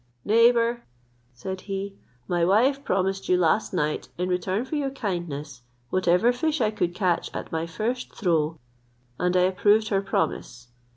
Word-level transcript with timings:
"Neighbour," 0.25 0.81
said 1.31 1.61
he, 1.61 1.95
"my 2.27 2.43
wife 2.43 2.83
promised 2.83 3.29
you 3.29 3.37
last 3.37 3.71
night, 3.71 4.09
in 4.17 4.29
return 4.29 4.65
for 4.65 4.75
your 4.75 4.89
kindness, 4.89 5.61
whatever 5.91 6.33
fish 6.33 6.59
I 6.59 6.73
should 6.73 6.95
catch 6.95 7.29
at 7.35 7.51
my 7.51 7.67
first 7.67 8.11
throw; 8.15 8.57
and 9.19 9.37
I 9.37 9.41
approved 9.43 9.89
her 9.89 10.01
promise. 10.01 10.69